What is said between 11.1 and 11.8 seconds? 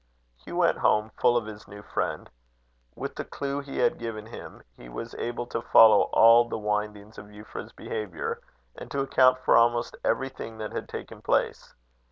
place.